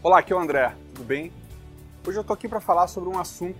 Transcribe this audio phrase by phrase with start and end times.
[0.00, 1.32] Olá, aqui é o André, tudo bem?
[2.06, 3.58] Hoje eu tô aqui para falar sobre um assunto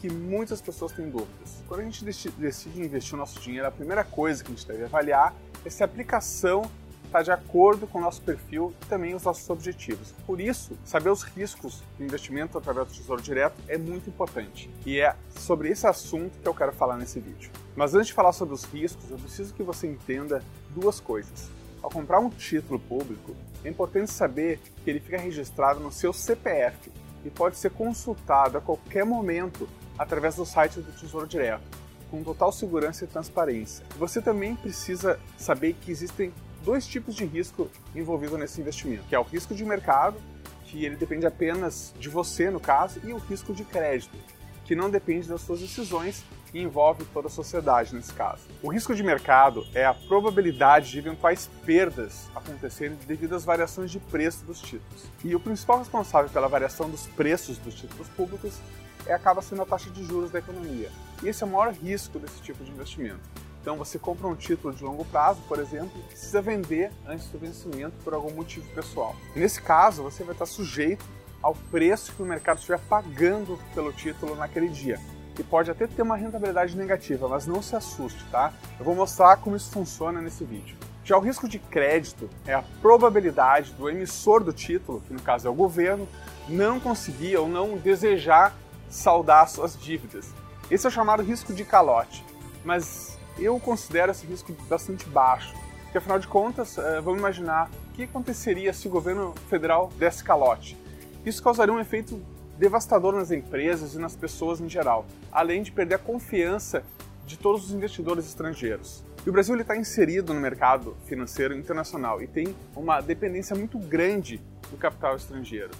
[0.00, 1.62] que muitas pessoas têm dúvidas.
[1.68, 4.84] Quando a gente decide investir o nosso dinheiro, a primeira coisa que a gente deve
[4.84, 6.62] avaliar é se a aplicação
[7.04, 10.14] está de acordo com o nosso perfil e também os nossos objetivos.
[10.26, 14.70] Por isso, saber os riscos do investimento através do Tesouro Direto é muito importante.
[14.86, 17.50] E é sobre esse assunto que eu quero falar nesse vídeo.
[17.76, 21.50] Mas antes de falar sobre os riscos, eu preciso que você entenda duas coisas.
[21.82, 26.92] Ao comprar um título público, é importante saber que ele fica registrado no seu CPF
[27.24, 29.68] e pode ser consultado a qualquer momento
[29.98, 31.64] através do site do Tesouro Direto,
[32.10, 33.84] com total segurança e transparência.
[33.98, 36.32] Você também precisa saber que existem
[36.62, 40.16] dois tipos de risco envolvido nesse investimento, que é o risco de mercado,
[40.64, 44.16] que ele depende apenas de você no caso, e o risco de crédito,
[44.64, 48.42] que não depende das suas decisões e envolve toda a sociedade nesse caso.
[48.62, 53.98] O risco de mercado é a probabilidade de eventuais perdas acontecerem devido às variações de
[53.98, 55.04] preço dos títulos.
[55.24, 58.58] E o principal responsável pela variação dos preços dos títulos públicos
[59.06, 60.90] é, acaba sendo a taxa de juros da economia.
[61.22, 63.20] E esse é o maior risco desse tipo de investimento.
[63.60, 67.38] Então você compra um título de longo prazo, por exemplo, e precisa vender antes do
[67.38, 69.16] vencimento por algum motivo pessoal.
[69.34, 71.04] Nesse caso, você vai estar sujeito
[71.44, 74.98] ao preço que o mercado estiver pagando pelo título naquele dia.
[75.38, 78.50] E pode até ter uma rentabilidade negativa, mas não se assuste, tá?
[78.78, 80.74] Eu vou mostrar como isso funciona nesse vídeo.
[81.04, 85.46] Já o risco de crédito é a probabilidade do emissor do título, que no caso
[85.46, 86.08] é o governo,
[86.48, 88.56] não conseguir ou não desejar
[88.88, 90.30] saldar suas dívidas.
[90.70, 92.24] Esse é o chamado risco de calote.
[92.64, 95.52] Mas eu considero esse risco bastante baixo.
[95.82, 100.24] Porque afinal de contas, eh, vamos imaginar o que aconteceria se o governo federal desse
[100.24, 100.82] calote.
[101.24, 102.20] Isso causaria um efeito
[102.58, 106.84] devastador nas empresas e nas pessoas em geral, além de perder a confiança
[107.26, 109.02] de todos os investidores estrangeiros.
[109.24, 114.38] E o Brasil está inserido no mercado financeiro internacional e tem uma dependência muito grande
[114.70, 115.70] do capital estrangeiro.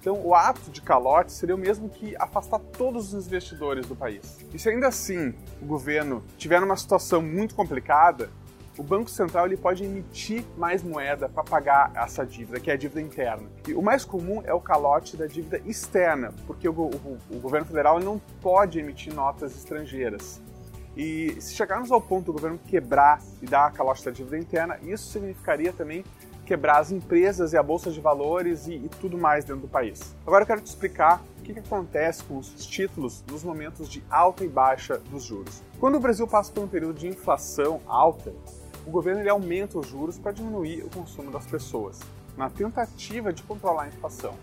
[0.00, 4.38] Então, o ato de calote seria o mesmo que afastar todos os investidores do país.
[4.52, 5.32] E se ainda assim
[5.62, 8.30] o governo tiver numa situação muito complicada,
[8.78, 12.76] o Banco Central ele pode emitir mais moeda para pagar essa dívida, que é a
[12.76, 13.48] dívida interna.
[13.66, 17.66] E o mais comum é o calote da dívida externa, porque o, o, o governo
[17.66, 20.40] federal não pode emitir notas estrangeiras.
[20.96, 24.78] E se chegarmos ao ponto do governo quebrar e dar a calote da dívida interna,
[24.82, 26.04] isso significaria também
[26.46, 30.16] quebrar as empresas e a bolsa de valores e, e tudo mais dentro do país.
[30.26, 34.02] Agora eu quero te explicar o que, que acontece com os títulos nos momentos de
[34.08, 35.62] alta e baixa dos juros.
[35.78, 38.32] Quando o Brasil passa por um período de inflação alta,
[38.88, 42.00] o governo ele aumenta os juros para diminuir o consumo das pessoas,
[42.38, 44.34] na tentativa de controlar a inflação.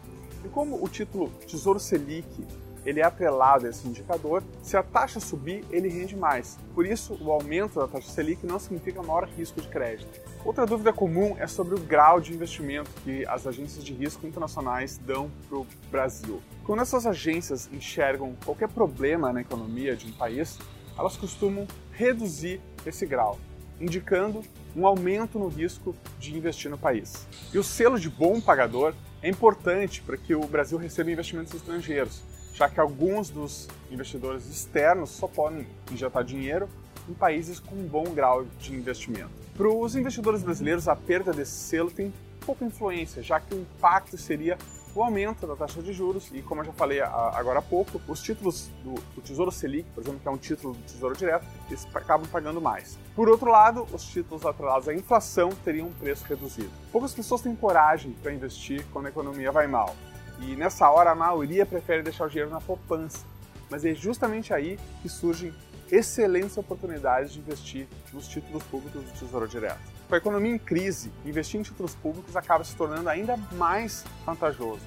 [0.44, 2.46] E como o título Tesouro Selic
[2.86, 6.60] ele é atrelado a esse indicador, se a taxa subir, ele rende mais.
[6.76, 10.22] Por isso, o aumento da taxa Selic não significa maior risco de crédito.
[10.46, 15.00] Outra dúvida comum é sobre o grau de investimento que as agências de risco internacionais
[15.00, 16.40] dão para o Brasil.
[16.64, 20.60] Quando essas agências enxergam qualquer problema na economia de um país,
[20.96, 23.40] elas costumam reduzir esse grau,
[23.80, 24.42] indicando
[24.76, 27.28] um aumento no risco de investir no país.
[27.54, 32.22] E o selo de bom pagador é importante para que o Brasil receba investimentos estrangeiros,
[32.54, 36.70] já que alguns dos investidores externos só podem injetar dinheiro
[37.08, 39.30] em países com um bom grau de investimento.
[39.56, 42.14] Para os investidores brasileiros, a perda desse selo tem
[42.46, 44.58] pouca influência, já que o impacto seria
[44.96, 48.22] o aumento da taxa de juros e, como eu já falei agora há pouco, os
[48.22, 51.86] títulos do, do, Tesouro Selic, por exemplo, que é um título do Tesouro Direto, eles
[51.94, 52.98] acabam pagando mais.
[53.14, 56.72] Por outro lado, os títulos atrelados à inflação teriam um preço reduzido.
[56.94, 59.94] Poucas pessoas têm coragem para investir quando a economia vai mal.
[60.40, 63.26] E nessa hora a maioria prefere deixar o dinheiro na poupança.
[63.70, 65.54] Mas é justamente aí que surgem
[65.92, 69.80] excelentes oportunidades de investir nos títulos públicos do Tesouro Direto.
[70.08, 74.84] Com a economia em crise, investir em títulos públicos acaba se tornando ainda mais vantajoso,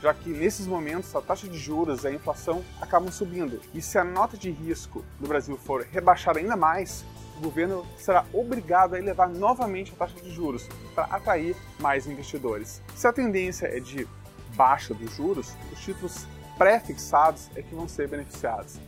[0.00, 3.60] já que nesses momentos a taxa de juros e a inflação acabam subindo.
[3.74, 7.04] E se a nota de risco do Brasil for rebaixada ainda mais,
[7.36, 12.82] o governo será obrigado a elevar novamente a taxa de juros para atrair mais investidores.
[12.94, 14.06] Se a tendência é de
[14.54, 16.26] baixa dos juros, os títulos
[16.58, 18.78] pré-fixados é que vão ser beneficiados.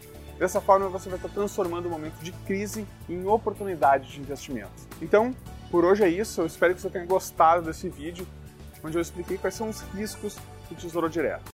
[0.43, 4.73] Dessa forma, você vai estar transformando o momento de crise em oportunidade de investimento.
[5.01, 5.33] Então,
[5.71, 6.41] por hoje é isso.
[6.41, 8.27] Eu espero que você tenha gostado desse vídeo,
[8.83, 10.37] onde eu expliquei quais são os riscos
[10.69, 11.52] do Tesouro Direto.